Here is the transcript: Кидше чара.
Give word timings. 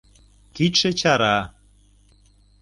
Кидше 0.55 0.89
чара. 0.99 1.35